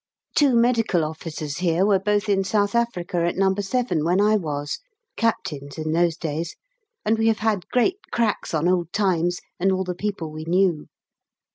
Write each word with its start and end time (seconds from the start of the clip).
Two 0.33 0.55
medical 0.55 1.03
officers 1.05 1.59
here 1.59 1.85
were 1.85 1.99
both 1.99 2.27
in 2.27 2.43
South 2.43 2.73
Africa 2.73 3.17
at 3.17 3.35
No. 3.37 3.53
7 3.53 4.03
when 4.03 4.19
I 4.19 4.35
was 4.35 4.79
(Captains 5.15 5.77
in 5.77 5.91
those 5.91 6.17
days), 6.17 6.55
and 7.05 7.19
we 7.19 7.27
have 7.27 7.37
had 7.45 7.69
great 7.69 7.97
cracks 8.11 8.51
on 8.51 8.67
old 8.67 8.91
times 8.93 9.41
and 9.59 9.71
all 9.71 9.83
the 9.83 9.93
people 9.93 10.31
we 10.31 10.43
knew. 10.43 10.87